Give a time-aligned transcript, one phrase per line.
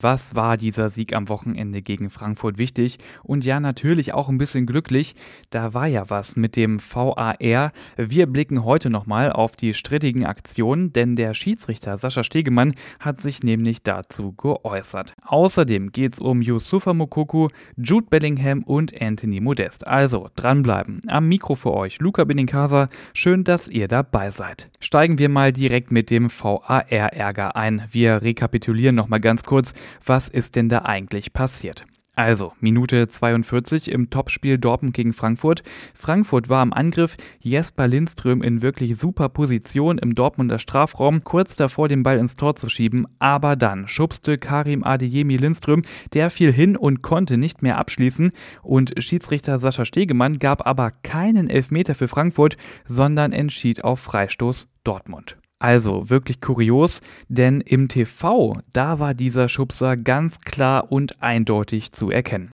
[0.00, 2.98] Was war dieser Sieg am Wochenende gegen Frankfurt wichtig?
[3.24, 5.16] Und ja, natürlich auch ein bisschen glücklich.
[5.50, 7.72] Da war ja was mit dem VAR.
[7.96, 13.42] Wir blicken heute nochmal auf die strittigen Aktionen, denn der Schiedsrichter Sascha Stegemann hat sich
[13.42, 15.14] nämlich dazu geäußert.
[15.24, 19.84] Außerdem geht es um Yusufa Mokoku, Jude Bellingham und Anthony Modest.
[19.84, 21.00] Also dranbleiben.
[21.08, 22.88] Am Mikro für euch Luca Benincasa.
[23.14, 24.70] Schön, dass ihr dabei seid.
[24.78, 27.82] Steigen wir mal direkt mit dem VAR-Ärger ein.
[27.90, 31.84] Wir rekapitulieren nochmal ganz kurz was ist denn da eigentlich passiert?
[32.18, 35.62] Also, Minute 42 im Topspiel Dortmund gegen Frankfurt.
[35.94, 41.86] Frankfurt war am Angriff, Jesper Lindström in wirklich super Position im Dortmunder Strafraum, kurz davor
[41.86, 46.76] den Ball ins Tor zu schieben, aber dann schubste Karim Adeyemi Lindström, der fiel hin
[46.76, 48.32] und konnte nicht mehr abschließen
[48.64, 55.38] und Schiedsrichter Sascha Stegemann gab aber keinen Elfmeter für Frankfurt, sondern entschied auf Freistoß Dortmund.
[55.60, 62.10] Also wirklich kurios, denn im TV, da war dieser Schubser ganz klar und eindeutig zu
[62.10, 62.52] erkennen.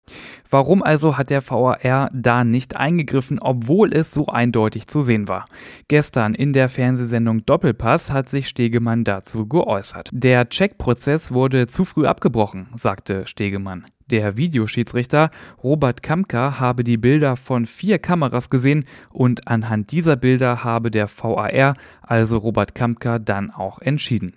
[0.49, 5.47] Warum also hat der VAR da nicht eingegriffen, obwohl es so eindeutig zu sehen war?
[5.89, 10.09] Gestern in der Fernsehsendung Doppelpass hat sich Stegemann dazu geäußert.
[10.13, 13.85] Der Checkprozess wurde zu früh abgebrochen, sagte Stegemann.
[14.11, 15.31] Der Videoschiedsrichter
[15.63, 21.09] Robert Kamka habe die Bilder von vier Kameras gesehen und anhand dieser Bilder habe der
[21.09, 24.35] VAR, also Robert Kamka, dann auch entschieden.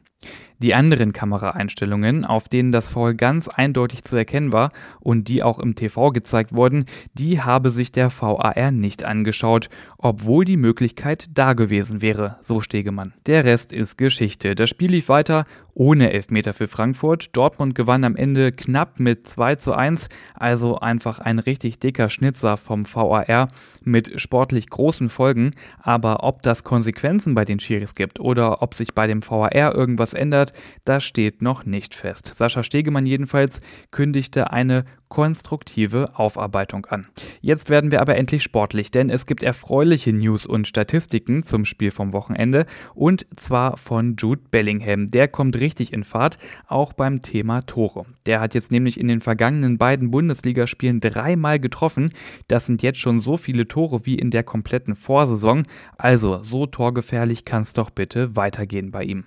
[0.59, 5.59] Die anderen Kameraeinstellungen, auf denen das Foul ganz eindeutig zu erkennen war und die auch
[5.59, 9.69] im TV gezeigt wurden, die habe sich der VAR nicht angeschaut,
[9.99, 13.13] obwohl die Möglichkeit da gewesen wäre, so Stegemann.
[13.27, 14.55] Der Rest ist Geschichte.
[14.55, 15.45] Das Spiel lief weiter
[15.77, 17.35] ohne Elfmeter für Frankfurt.
[17.37, 22.57] Dortmund gewann am Ende knapp mit 2 zu 1, also einfach ein richtig dicker Schnitzer
[22.57, 23.49] vom VAR
[23.83, 25.51] mit sportlich großen Folgen.
[25.79, 30.15] Aber ob das Konsequenzen bei den Schiris gibt oder ob sich bei dem VAR irgendwas
[30.15, 30.46] ändert,
[30.85, 32.33] das steht noch nicht fest.
[32.33, 33.61] Sascha Stegemann jedenfalls
[33.91, 37.07] kündigte eine konstruktive Aufarbeitung an.
[37.41, 41.91] Jetzt werden wir aber endlich sportlich, denn es gibt erfreuliche News und Statistiken zum Spiel
[41.91, 45.09] vom Wochenende und zwar von Jude Bellingham.
[45.11, 48.05] Der kommt richtig in Fahrt, auch beim Thema Tore.
[48.25, 52.11] Der hat jetzt nämlich in den vergangenen beiden Bundesligaspielen dreimal getroffen.
[52.47, 55.63] Das sind jetzt schon so viele Tore wie in der kompletten Vorsaison.
[55.97, 59.25] Also so torgefährlich kann es doch bitte weitergehen bei ihm.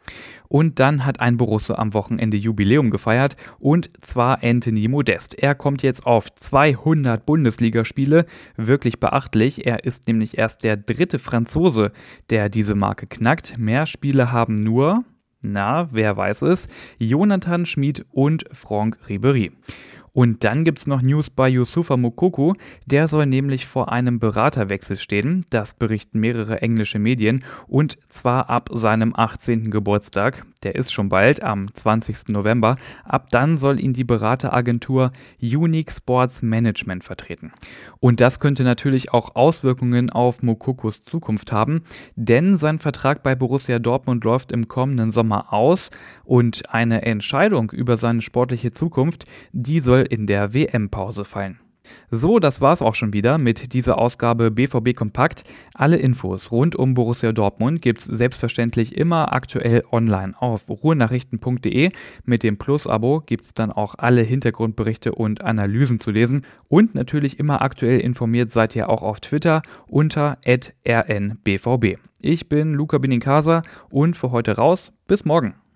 [0.49, 5.39] Und dann hat ein Borussia am Wochenende Jubiläum gefeiert und zwar Anthony Modest.
[5.39, 8.27] Er kommt jetzt auf 200 Bundesligaspiele,
[8.57, 9.67] wirklich beachtlich.
[9.67, 11.93] Er ist nämlich erst der dritte Franzose,
[12.31, 13.59] der diese Marke knackt.
[13.59, 15.05] Mehr Spiele haben nur,
[15.41, 19.53] na, wer weiß es, Jonathan Schmid und Franck Ribery.
[20.13, 22.55] Und dann gibt es noch News bei Yusufa Mokoku,
[22.87, 28.71] der soll nämlich vor einem Beraterwechsel stehen, das berichten mehrere englische Medien, und zwar ab
[28.73, 29.71] seinem 18.
[29.71, 32.29] Geburtstag, der ist schon bald, am 20.
[32.29, 35.13] November, ab dann soll ihn die Berateragentur
[35.43, 37.53] Unique Sports Management vertreten.
[37.99, 41.83] Und das könnte natürlich auch Auswirkungen auf Mokokus Zukunft haben,
[42.17, 45.91] denn sein Vertrag bei Borussia Dortmund läuft im kommenden Sommer aus
[46.25, 51.59] und eine Entscheidung über seine sportliche Zukunft, die soll in der WM-Pause fallen.
[52.11, 55.45] So, das war's auch schon wieder mit dieser Ausgabe BVB Kompakt.
[55.75, 61.91] Alle Infos rund um Borussia Dortmund gibt's selbstverständlich immer aktuell online auf ruhrnachrichten.de.
[62.25, 66.47] Mit dem Plus-Abo gibt's dann auch alle Hintergrundberichte und Analysen zu lesen.
[66.69, 71.99] Und natürlich immer aktuell informiert seid ihr auch auf Twitter unter rnbvb.
[72.19, 74.93] Ich bin Luca Benincasa und für heute raus.
[75.07, 75.60] Bis morgen.